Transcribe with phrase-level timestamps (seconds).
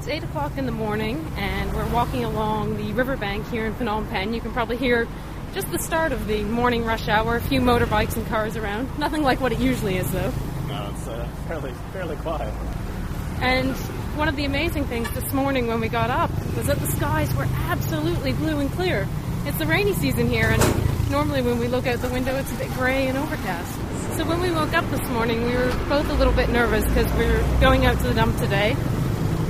[0.00, 4.08] It's 8 o'clock in the morning, and we're walking along the riverbank here in Phnom
[4.08, 4.32] Penh.
[4.32, 5.06] You can probably hear
[5.52, 8.98] just the start of the morning rush hour, a few motorbikes and cars around.
[8.98, 10.32] Nothing like what it usually is, though.
[10.68, 12.50] No, it's uh, fairly, fairly quiet.
[13.42, 13.76] And
[14.16, 17.34] one of the amazing things this morning when we got up was that the skies
[17.34, 19.06] were absolutely blue and clear.
[19.44, 22.56] It's the rainy season here, and normally when we look out the window, it's a
[22.56, 23.74] bit grey and overcast.
[24.16, 27.12] So when we woke up this morning, we were both a little bit nervous because
[27.18, 28.74] we are going out to the dump today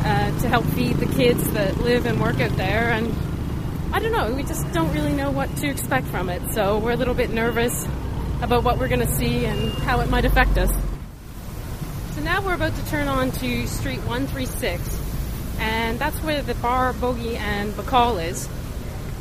[0.04, 3.14] uh, to help feed the kids that live and work out there, and
[3.92, 6.52] I don't know, we just don't really know what to expect from it.
[6.52, 7.86] So we're a little bit nervous
[8.40, 10.70] about what we're going to see and how it might affect us.
[12.14, 14.98] So now we're about to turn on to Street 136,
[15.58, 18.46] and that's where the bar Bogey and Bacall is,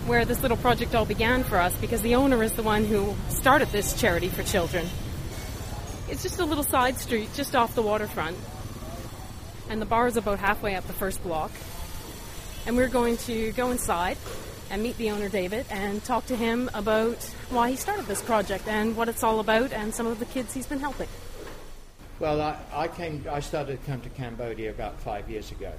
[0.05, 3.15] where this little project all began for us because the owner is the one who
[3.29, 4.87] started this charity for children.
[6.09, 8.37] It's just a little side street just off the waterfront,
[9.69, 11.51] and the bar is about halfway up the first block.
[12.65, 14.17] And we're going to go inside
[14.69, 18.67] and meet the owner, David, and talk to him about why he started this project
[18.67, 21.07] and what it's all about and some of the kids he's been helping.
[22.19, 23.25] Well, I, I came.
[23.31, 25.71] I started to come to Cambodia about five years ago.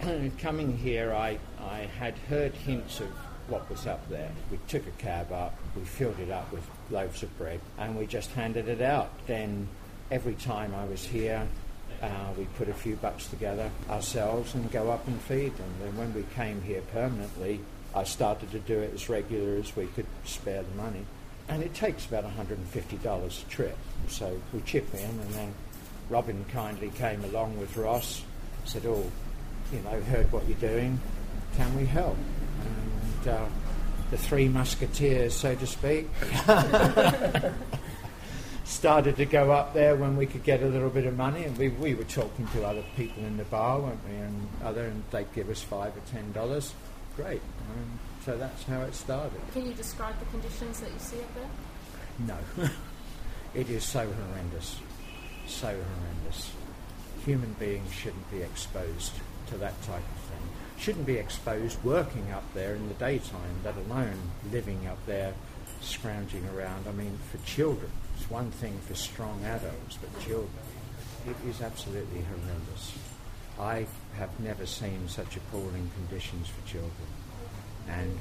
[0.38, 3.08] Coming here, I, I had heard hints of
[3.48, 4.30] what was up there.
[4.50, 8.06] We took a cab up, we filled it up with loaves of bread, and we
[8.06, 9.10] just handed it out.
[9.26, 9.68] Then
[10.10, 11.46] every time I was here,
[12.02, 15.70] uh, we put a few bucks together ourselves and go up and feed them.
[15.82, 17.60] And when we came here permanently,
[17.94, 21.04] I started to do it as regular as we could spare the money.
[21.48, 23.76] And it takes about $150 a trip.
[24.08, 25.54] So we chip in, and then
[26.10, 28.22] Robin kindly came along with Ross,
[28.64, 29.10] said, Oh,
[29.72, 31.00] you know, heard what you're doing,
[31.56, 32.16] can we help?
[33.24, 33.46] And uh,
[34.10, 36.08] the three musketeers, so to speak,
[38.66, 41.56] started to go up there when we could get a little bit of money, and
[41.56, 45.02] we, we were talking to other people in the bar, weren't we, and other, and
[45.12, 46.74] they'd give us five or ten dollars.
[47.14, 47.40] Great.
[47.70, 49.40] Um, so that's how it started.
[49.52, 52.36] Can you describe the conditions that you see up there?
[52.58, 52.68] No.
[53.54, 54.80] it is so horrendous.
[55.46, 56.50] So horrendous.
[57.24, 59.12] Human beings shouldn't be exposed
[59.48, 60.48] to that type of thing.
[60.78, 64.18] Shouldn't be exposed working up there in the daytime, let alone
[64.50, 65.32] living up there,
[65.80, 66.86] scrounging around.
[66.88, 70.48] I mean, for children, it's one thing for strong adults, but children,
[71.26, 72.92] it is absolutely horrendous.
[73.58, 76.92] I have never seen such appalling conditions for children.
[77.88, 78.18] And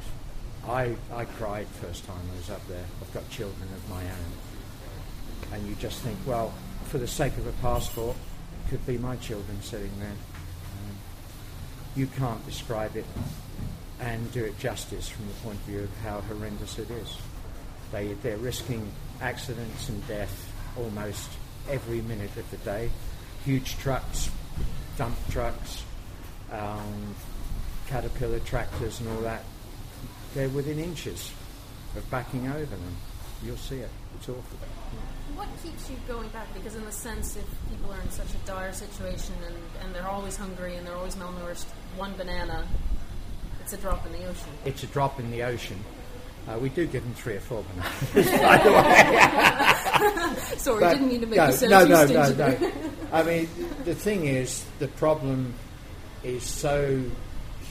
[0.68, 2.84] I, I cried first time I was up there.
[3.02, 5.54] I've got children of my own.
[5.54, 6.54] And you just think, well,
[6.86, 10.10] for the sake of a passport, it could be my children sitting there.
[10.10, 10.98] Um,
[11.96, 13.06] you can't describe it
[14.00, 17.18] and do it justice from the point of view of how horrendous it is.
[17.92, 18.92] They, they're risking
[19.22, 21.30] accidents and death almost
[21.70, 22.90] every minute of the day.
[23.44, 24.30] Huge trucks,
[24.98, 25.84] dump trucks,
[26.52, 27.16] um,
[27.88, 29.44] caterpillar tractors, and all that.
[30.34, 31.32] They're within inches
[31.96, 32.98] of backing over them.
[33.44, 33.90] You'll see it.
[34.18, 34.44] It's awful.
[34.62, 35.38] Yeah.
[35.38, 36.54] What keeps you going back?
[36.54, 40.08] Because, in the sense, if people are in such a dire situation and, and they're
[40.08, 41.66] always hungry and they're always malnourished,
[41.98, 42.66] one banana,
[43.62, 44.50] it's a drop in the ocean.
[44.64, 45.78] It's a drop in the ocean.
[46.48, 48.72] Uh, we do give them three or four bananas, by the
[50.52, 50.58] way.
[50.58, 52.72] Sorry, but, didn't mean to make no, you sound no, no, no, no.
[53.12, 53.50] I mean,
[53.84, 55.54] the thing is, the problem
[56.24, 57.04] is so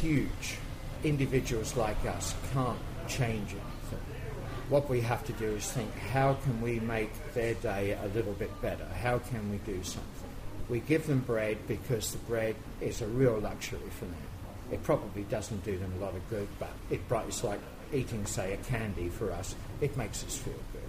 [0.00, 0.58] huge.
[1.04, 3.60] Individuals like us can't change it.
[4.70, 8.32] What we have to do is think, how can we make their day a little
[8.32, 8.86] bit better?
[9.02, 10.30] How can we do something?
[10.70, 14.16] We give them bread because the bread is a real luxury for them.
[14.72, 17.60] It probably doesn't do them a lot of good, but it, it's like
[17.94, 20.82] eating, say, a candy for us, it makes us feel good.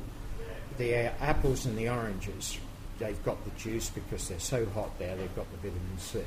[0.78, 2.58] The uh, apples and the oranges,
[3.00, 6.22] they've got the juice because they're so hot there, they've got the vitamin C.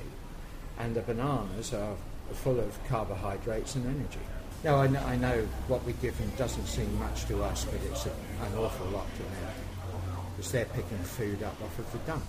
[0.79, 1.97] And the bananas are
[2.33, 4.21] full of carbohydrates and energy.
[4.65, 7.81] Now, I know, I know what we give them doesn't seem much to us, but
[7.91, 8.13] it's an
[8.57, 9.53] awful lot to them
[10.37, 12.25] because they're picking food up off of the dump.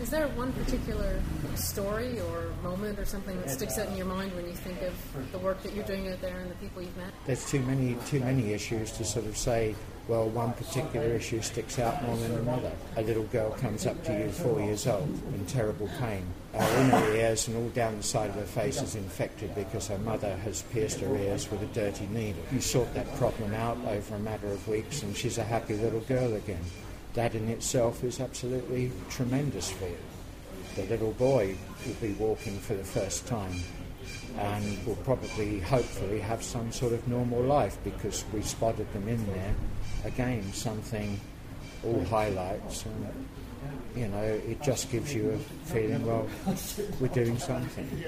[0.00, 1.20] Is there one particular
[1.54, 4.94] story or moment or something that sticks out in your mind when you think of
[5.32, 7.12] the work that you're doing out there and the people you've met?
[7.24, 9.74] There's too many too many issues to sort of say.
[10.08, 12.70] Well, one particular issue sticks out more than another.
[12.96, 16.24] A little girl comes up to you, four years old, in terrible pain.
[16.54, 19.98] Her inner ears and all down the side of her face is infected because her
[19.98, 22.40] mother has pierced her ears with a dirty needle.
[22.52, 25.98] You sort that problem out over a matter of weeks, and she's a happy little
[26.00, 26.64] girl again
[27.16, 29.96] that in itself is absolutely tremendous for you.
[30.76, 33.54] The little boy will be walking for the first time
[34.38, 39.26] and will probably, hopefully, have some sort of normal life because we spotted them in
[39.26, 39.54] there.
[40.04, 41.18] Again, something,
[41.82, 42.84] all highlights.
[42.84, 43.28] And
[43.96, 46.28] you know, it just gives you a feeling, well,
[47.00, 48.04] we're doing something.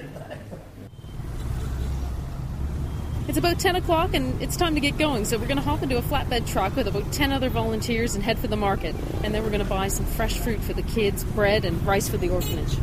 [3.29, 5.83] It's about 10 o'clock and it's time to get going, so we're going to hop
[5.83, 8.95] into a flatbed truck with about 10 other volunteers and head for the market.
[9.23, 12.09] And then we're going to buy some fresh fruit for the kids, bread, and rice
[12.09, 12.75] for the orphanage.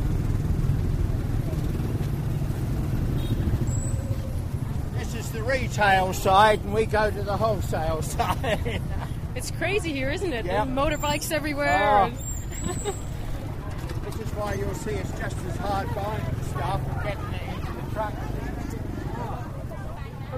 [4.96, 8.80] This is the retail side, and we go to the wholesale side.
[9.34, 10.46] It's crazy here, isn't it?
[10.46, 10.68] Yep.
[10.68, 11.78] Motorbikes everywhere.
[11.78, 12.04] Oh.
[12.04, 12.16] and-
[14.04, 17.72] this is why you'll see it's just as hard buying stuff and getting it into
[17.72, 18.14] the truck.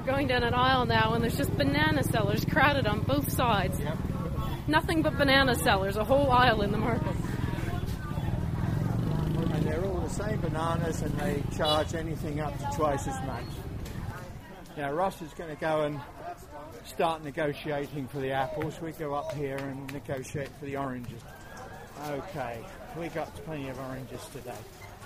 [0.09, 3.79] Going down an aisle now, and there's just banana sellers crowded on both sides.
[3.79, 3.99] Yep.
[4.67, 7.15] Nothing but banana sellers, a whole aisle in the market.
[9.53, 13.45] And they're all the same bananas, and they charge anything up to twice as much.
[14.79, 16.01] Now Ross is going to go and
[16.87, 18.81] start negotiating for the apples.
[18.81, 21.21] We go up here and negotiate for the oranges.
[22.09, 22.61] Okay,
[22.99, 24.55] we got plenty of oranges today.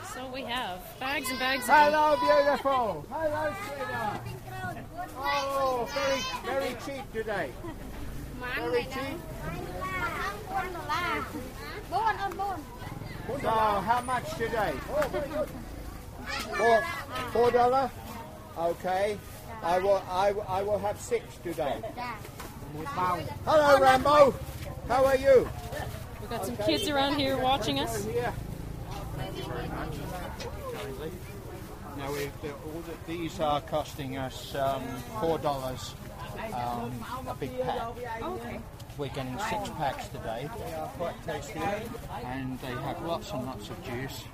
[0.04, 1.74] So we have bags and bags of.
[1.74, 3.06] Hello, beautiful.
[3.10, 4.20] Hello, sweetheart.
[5.16, 7.50] Oh, very, very cheap today.
[8.56, 9.18] Very cheap.
[13.40, 14.72] So, oh, how much today?
[14.90, 15.46] Oh, oh,
[16.56, 16.84] four,
[17.32, 17.90] four dollar.
[18.58, 19.18] Okay.
[19.62, 20.02] I will.
[20.10, 21.80] I, will- I will have six today.
[22.96, 24.34] Hello, Rambo.
[24.88, 25.48] How are you?
[26.20, 28.06] We've got some kids around here watching us.
[29.42, 29.94] You very much.
[30.74, 31.10] Kindly.
[31.98, 34.82] Now, we, the, all the, these are costing us um,
[35.20, 35.94] four dollars
[36.54, 36.92] um,
[37.28, 37.82] a big pack.
[38.22, 38.60] Okay.
[38.98, 40.48] We're getting six packs today.
[40.58, 41.60] They are quite tasty,
[42.24, 44.24] and they have lots and lots of juice.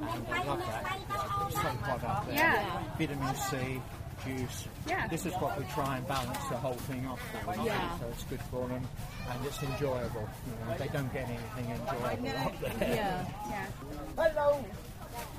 [0.00, 0.98] And I love that.
[1.48, 2.34] It's so hot up there.
[2.34, 2.82] Yeah.
[2.98, 3.80] Vitamin C,
[4.24, 4.68] juice.
[4.88, 5.06] Yeah.
[5.08, 7.56] This is what we try and balance the whole thing off for.
[7.56, 7.98] you Yeah.
[7.98, 8.86] So it's good for them,
[9.30, 10.28] and it's enjoyable.
[10.46, 12.94] You know, they don't get anything enjoyable up there.
[12.94, 13.66] Yeah.
[14.16, 14.64] Hello.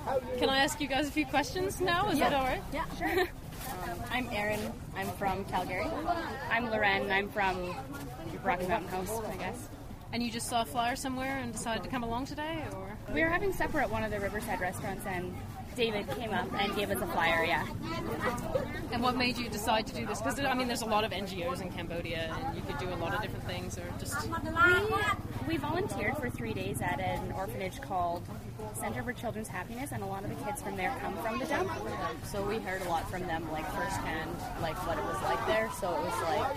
[0.05, 0.39] How you?
[0.39, 2.09] Can I ask you guys a few questions now?
[2.09, 2.63] Is that all right?
[2.73, 3.21] Yeah, sure.
[3.21, 4.59] um, I'm Erin.
[4.95, 5.85] I'm from Calgary.
[6.51, 7.11] I'm Loren.
[7.11, 7.75] I'm from
[8.43, 9.69] Rocky Mountain House, I guess.
[10.13, 12.97] And you just saw a flyer somewhere and decided to come along today, or?
[13.13, 15.35] We were having supper at one of the Riverside restaurants, and
[15.75, 17.45] David came up and gave us a flyer.
[17.45, 17.67] Yeah.
[18.91, 20.19] And what made you decide to do this?
[20.19, 22.95] Because I mean, there's a lot of NGOs in Cambodia, and you could do a
[22.95, 27.79] lot of different things, or just We, we volunteered for three days at an orphanage
[27.79, 28.23] called
[28.73, 31.45] Center for Children's Happiness, and a lot of the kids from there come from the
[31.45, 31.69] dump.
[32.23, 35.69] So we heard a lot from them, like firsthand, like what it was like there.
[35.79, 36.55] So it was like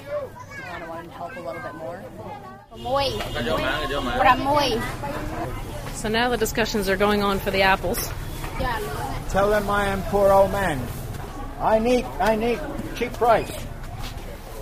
[0.56, 2.02] we kind of wanted to help a little bit more.
[2.76, 3.10] Mui.
[4.20, 5.94] Ramui.
[5.96, 8.08] so now the discussions are going on for the apples.
[9.30, 10.86] Tell them I am poor old man.
[11.58, 12.60] I need, I need
[12.96, 13.50] cheap price.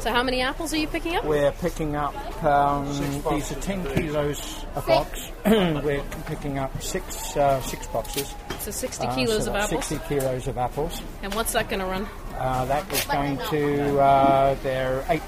[0.00, 1.24] So how many apples are you picking up?
[1.24, 2.14] We're picking up,
[2.44, 2.86] um,
[3.30, 5.30] these are 10 kilos a box.
[5.44, 8.32] We're picking up six, uh, six boxes.
[8.60, 9.86] So 60 Uh, kilos so of that's apples.
[9.86, 11.02] 60 kilos of apples.
[11.22, 12.06] And what's that going to run?
[12.38, 15.26] Uh, that is going to, uh, they're $8,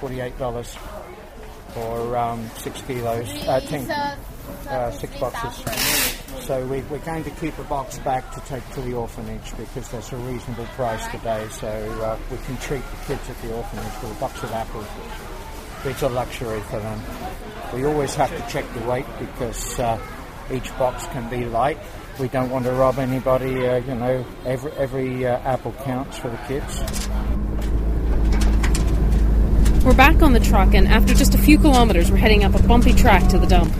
[0.00, 0.99] $48
[1.74, 5.64] for um, six kilos, uh, 10, uh, six boxes.
[6.44, 9.88] So we, we're going to keep a box back to take to the orphanage because
[9.90, 11.46] that's a reasonable price today.
[11.50, 14.86] So uh, we can treat the kids at the orphanage with a box of apples.
[15.84, 17.00] It's a luxury for them.
[17.74, 20.00] We always have to check the weight because uh,
[20.52, 21.78] each box can be light.
[22.18, 23.66] We don't want to rob anybody.
[23.66, 27.08] Uh, you know, every every uh, apple counts for the kids.
[29.84, 32.62] We're back on the truck, and after just a few kilometers, we're heading up a
[32.62, 33.74] bumpy track to the dump.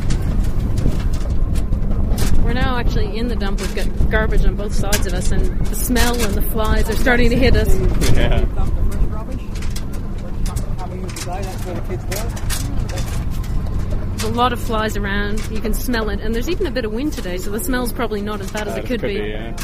[2.43, 3.61] We're now actually in the dump.
[3.61, 6.97] We've got garbage on both sides of us, and the smell and the flies are
[6.97, 7.69] starting to hit us.
[8.17, 8.47] Yeah.
[14.09, 15.47] There's a lot of flies around.
[15.51, 17.93] You can smell it, and there's even a bit of wind today, so the smell's
[17.93, 19.15] probably not as bad as it could, be.
[19.17, 19.55] yeah.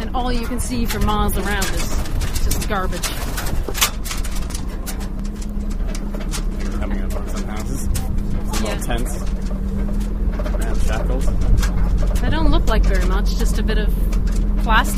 [0.00, 1.88] And all you can see for miles around is
[2.44, 3.08] just garbage.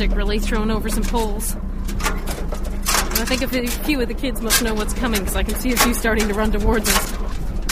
[0.08, 1.52] Really thrown over some poles.
[1.52, 5.54] And I think a few- of the kids must know what's coming because I can
[5.56, 7.10] see a few starting to run towards us.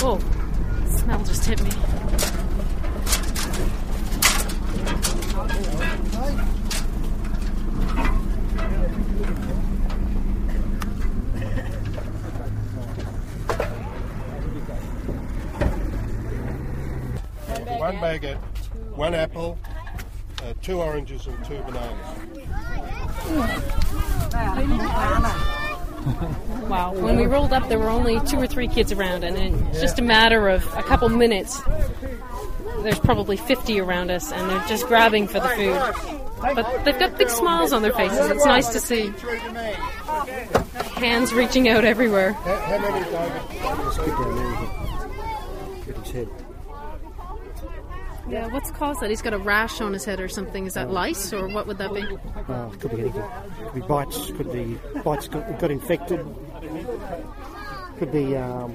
[0.02, 0.20] Whoa,
[0.90, 1.70] smell just hit me.
[17.78, 18.36] One baguette,
[18.94, 19.58] one apple,
[20.68, 21.96] two oranges, and two bananas.
[26.68, 26.94] Wow.
[26.94, 29.98] When we rolled up, there were only two or three kids around, and in just
[29.98, 31.60] a matter of a couple minutes,
[32.82, 36.54] there's probably 50 around us, and they're just grabbing for the food.
[36.54, 38.30] But they've got big smiles on their faces.
[38.30, 39.12] It's nice to see.
[40.94, 42.32] Hands reaching out everywhere.
[42.32, 43.42] How, how many, David?
[43.84, 45.84] Just keep down there.
[45.86, 46.28] Get his head.
[48.28, 49.08] Yeah, what's caused that?
[49.08, 50.66] He's got a rash on his head or something.
[50.66, 52.02] Is that lice, or what would that be?
[52.48, 53.24] Uh, could be anything.
[53.64, 54.30] Could be bites.
[54.32, 56.24] Could be bites got, got infected.
[57.98, 58.74] Could be um,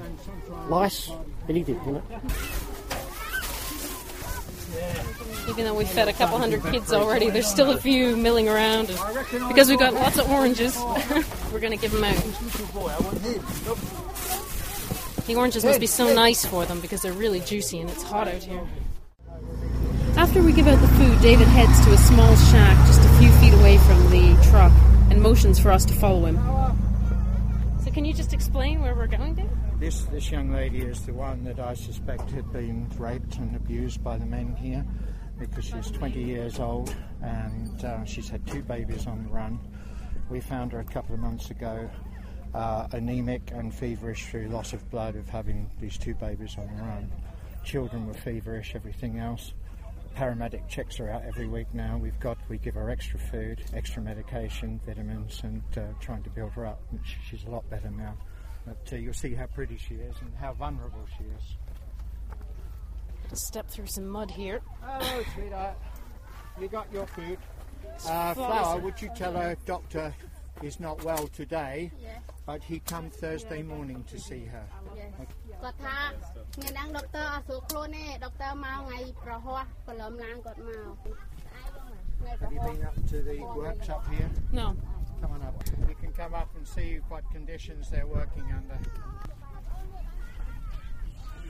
[0.68, 1.10] lice.
[1.48, 2.02] Anything, you know.
[5.48, 8.90] Even though we fed a couple hundred kids already, there's still a few milling around.
[8.90, 10.76] And because we've got lots of oranges,
[11.52, 12.16] we're going to give them out.
[15.26, 18.26] The oranges must be so nice for them because they're really juicy and it's hot
[18.26, 18.60] out here.
[20.16, 23.32] After we give out the food, David heads to a small shack just a few
[23.32, 24.72] feet away from the truck
[25.10, 26.36] and motions for us to follow him.
[27.82, 29.44] So, can you just explain where we're going to?
[29.80, 34.04] This, this young lady is the one that I suspect had been raped and abused
[34.04, 34.86] by the men here
[35.36, 39.58] because she's 20 years old and uh, she's had two babies on the run.
[40.30, 41.90] We found her a couple of months ago,
[42.54, 46.82] uh, anemic and feverish through loss of blood of having these two babies on the
[46.84, 47.10] run.
[47.64, 49.54] Children were feverish, everything else.
[50.14, 51.98] Paramedic checks her out every week now.
[51.98, 56.52] We've got, we give her extra food, extra medication, vitamins, and uh, trying to build
[56.52, 56.80] her up.
[56.90, 58.14] And She's a lot better now.
[58.66, 61.56] But uh, you'll see how pretty she is and how vulnerable she is.
[63.38, 64.60] Step through some mud here.
[64.82, 65.76] Hello, sweetheart.
[66.60, 67.38] You got your food.
[68.08, 70.14] Uh, Flower, would you tell her doctor
[70.62, 71.90] is not well today,
[72.45, 74.65] but he come Thursday morning to see her?
[75.63, 75.97] គាត់ថា
[76.53, 80.93] ថ្ងៃហ្នឹងដុកទ័រអត់ស្រួលខ្លួនទេដុកទ័រមកថ្ងៃប្រហោះព្រលឹមឡើងគាត់មក
[82.19, 84.29] ថ្ងៃប្រ Have you ហោះ been up to the works up here?
[84.59, 84.67] No.
[85.21, 85.55] Come on up.
[85.89, 88.79] You can come up and see what conditions they're working under.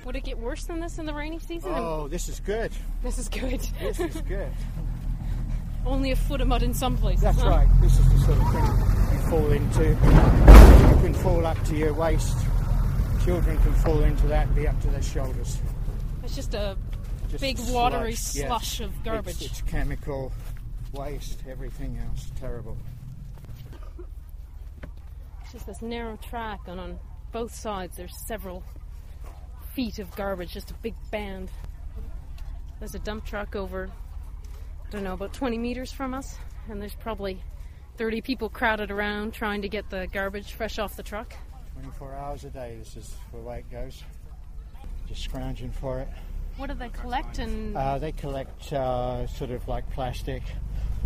[0.05, 1.73] Would it get worse than this in the rainy season?
[1.75, 2.71] Oh, this is good.
[3.03, 3.61] This is good.
[3.79, 4.51] This is good.
[5.85, 7.23] Only a foot of mud in some places.
[7.23, 7.49] That's huh?
[7.49, 7.69] right.
[7.81, 9.88] This is the sort of thing you fall into.
[9.88, 12.36] You can fall up to your waist.
[13.24, 15.60] Children can fall into that and be up to their shoulders.
[16.22, 16.76] It's just a
[17.28, 18.32] Just big watery yes.
[18.32, 19.42] slush of garbage.
[19.42, 20.32] It's, it's chemical
[20.92, 22.30] waste, everything else.
[22.38, 22.76] Terrible.
[25.42, 26.98] It's just this narrow track, and on
[27.32, 28.62] both sides there's several
[29.74, 31.50] feet of garbage, just a big band.
[32.78, 33.90] There's a dump truck over,
[34.86, 36.36] I don't know, about 20 meters from us,
[36.68, 37.40] and there's probably
[37.96, 41.32] 30 people crowded around trying to get the garbage fresh off the truck.
[41.74, 44.02] 24 hours a day, this is the way it goes.
[45.08, 46.08] Just scrounging for it.
[46.56, 50.42] What do they collect and Uh, they collect uh, sort of like plastic,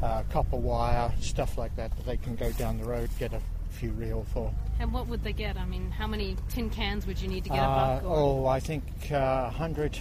[0.03, 3.41] uh, copper wire, stuff like that that they can go down the road, get a
[3.71, 4.53] few riel for.
[4.81, 5.57] and what would they get?
[5.57, 8.05] I mean, how many tin cans would you need to get a Uh, buck?
[8.11, 9.99] Or, oh, I think uh, 100,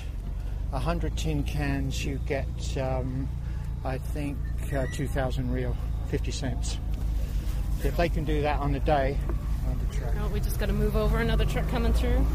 [0.71, 3.27] 100 tin cans, you get, um,
[3.83, 4.37] I think,
[4.73, 5.75] uh, 2,000 riel,
[6.07, 6.77] 50 cents.
[7.83, 9.17] If they can do that on a day,
[9.67, 10.13] on the truck.
[10.21, 12.25] Oh, we just got to move over another truck coming through.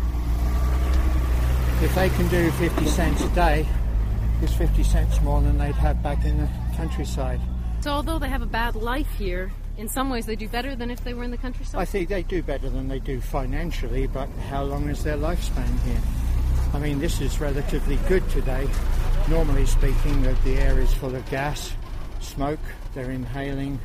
[1.82, 3.66] If they can do 50 cents a day,
[4.40, 7.40] it's 50 cents more than they'd have back in the countryside.
[7.80, 10.90] So although they have a bad life here, in some ways they do better than
[10.90, 11.80] if they were in the countryside?
[11.80, 15.80] I think they do better than they do financially, but how long is their lifespan
[15.80, 16.00] here?
[16.72, 18.68] I mean, this is relatively good today.
[19.28, 21.72] Normally speaking, the, the air is full of gas,
[22.22, 22.60] smoke,
[22.94, 23.78] they're inhaling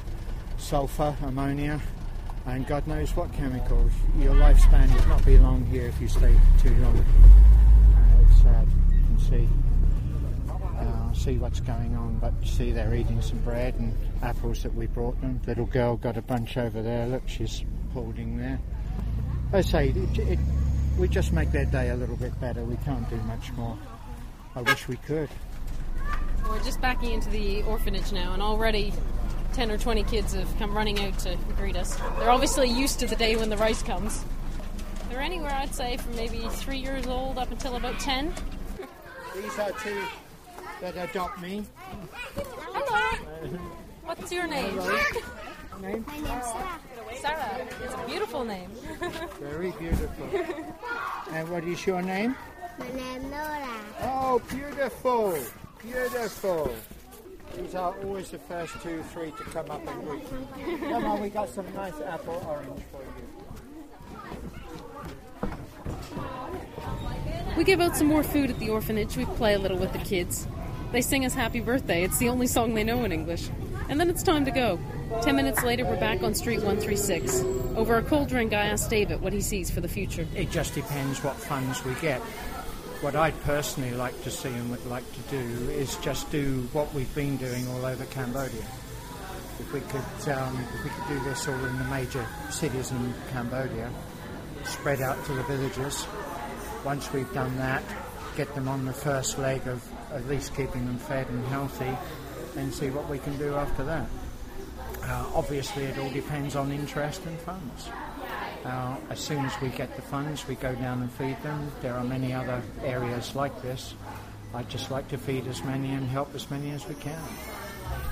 [0.58, 1.82] sulfur, ammonia,
[2.46, 3.92] and God knows what chemicals.
[4.20, 6.98] Your lifespan would not be long here if you stay too long.
[6.98, 8.68] Uh, it's sad.
[8.92, 9.50] You can see.
[10.80, 14.74] Uh, see what's going on, but you see they're eating some bread and apples that
[14.76, 15.42] we brought them.
[15.48, 17.08] Little girl got a bunch over there.
[17.08, 17.64] Look, she's
[17.94, 18.60] holding there.
[19.54, 20.40] I say it, it,
[20.98, 22.64] we just make their day a little bit better.
[22.64, 23.78] We can't do much more.
[24.56, 25.30] I wish we could.
[26.48, 28.94] We're just backing into the orphanage now, and already
[29.54, 31.96] 10 or 20 kids have come running out to greet us.
[32.20, 34.24] They're obviously used to the day when the rice comes.
[35.10, 38.34] They're anywhere, I'd say, from maybe three years old up until about 10.
[39.36, 40.02] These are two
[40.82, 41.64] that adopt me.
[42.36, 43.58] Hello!
[44.04, 44.78] What's your name?
[45.82, 46.06] Name?
[46.08, 46.80] My name's Sarah.
[47.22, 47.68] Sarah.
[47.84, 48.70] It's a beautiful name.
[49.40, 50.28] Very beautiful.
[51.32, 52.36] and what is your name?
[52.80, 53.68] My name Nora
[54.02, 55.38] Oh, beautiful,
[55.80, 56.74] beautiful.
[57.56, 60.78] These are always the first two, three to come up and greet me.
[60.90, 63.10] Come on, we got some nice apple orange for you.
[67.58, 69.18] We give out some more food at the orphanage.
[69.18, 70.48] We play a little with the kids.
[70.92, 72.04] They sing us happy birthday.
[72.04, 73.50] It's the only song they know in English.
[73.90, 74.80] And then it's time to go.
[75.22, 77.42] Ten minutes later, we're back on Street 136.
[77.76, 80.28] Over a cold drink, I asked David what he sees for the future.
[80.36, 82.22] It just depends what funds we get.
[83.02, 86.92] What I'd personally like to see and would like to do is just do what
[86.96, 88.66] we've been doing all over Cambodia.
[89.60, 93.14] If we could, um, if we could do this all in the major cities in
[93.32, 93.92] Cambodia,
[94.66, 96.08] spread out to the villages.
[96.84, 97.84] Once we've done that,
[98.36, 101.96] get them on the first leg of at least keeping them fed and healthy,
[102.56, 104.08] and see what we can do after that.
[105.04, 107.90] Uh, obviously, it all depends on interest and funds.
[108.68, 111.72] Uh, as soon as we get the funds, we go down and feed them.
[111.82, 113.94] There are many other areas like this.
[114.54, 117.22] I'd just like to feed as many and help as many as we can.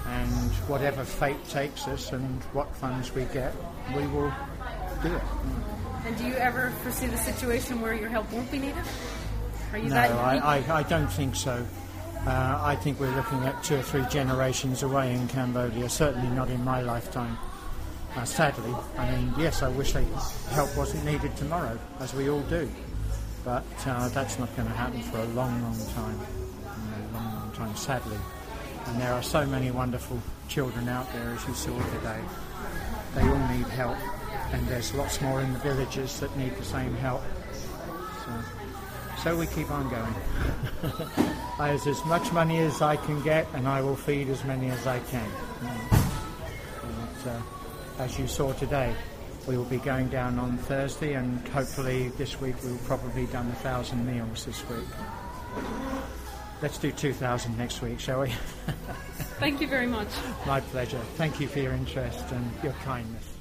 [0.07, 3.53] And whatever fate takes us and what funds we get,
[3.93, 4.31] we will
[5.03, 5.21] do it.
[6.05, 8.85] And do you ever foresee the situation where your help won't be needed?
[9.73, 11.65] Are you No, that I, I, I don't think so.
[12.25, 16.49] Uh, I think we're looking at two or three generations away in Cambodia, certainly not
[16.49, 17.37] in my lifetime.
[18.15, 20.05] Uh, sadly, I mean, yes, I wish they,
[20.51, 22.69] help wasn't needed tomorrow, as we all do.
[23.43, 26.17] But uh, that's not going to happen for a long, long time.
[26.17, 28.17] You know, long, long time, sadly.
[28.87, 32.21] And there are so many wonderful children out there, as you saw today.
[33.15, 33.97] They all need help.
[34.53, 37.21] And there's lots more in the villages that need the same help.
[38.23, 38.31] So,
[39.23, 40.15] so we keep on going.
[41.59, 44.69] I have as much money as I can get, and I will feed as many
[44.69, 45.29] as I can.
[45.61, 47.41] And, uh,
[47.99, 48.93] as you saw today,
[49.47, 53.55] we will be going down on Thursday, and hopefully this week we'll probably done a
[53.55, 54.87] thousand meals this week.
[56.61, 58.29] Let's do 2,000 next week, shall we?
[59.39, 60.07] Thank you very much.
[60.45, 60.99] My pleasure.
[61.15, 63.34] Thank you for your interest and your kindness.